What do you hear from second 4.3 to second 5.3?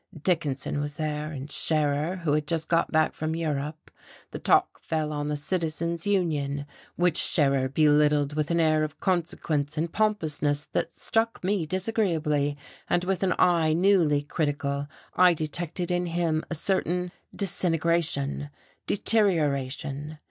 the talk fell on